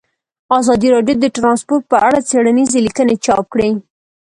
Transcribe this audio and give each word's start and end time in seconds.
ازادي 0.59 0.87
راډیو 0.95 1.15
د 1.21 1.25
ترانسپورټ 1.37 1.83
په 1.91 1.97
اړه 2.07 2.19
څېړنیزې 2.29 2.79
لیکنې 2.87 3.15
چاپ 3.25 3.45
کړي. 3.53 3.69